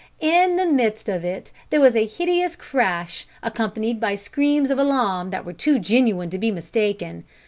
[0.19, 5.29] In the midst of it there was a hideous crash, accompanied by screams of alarm
[5.29, 7.23] that were too genuine to be mistaken.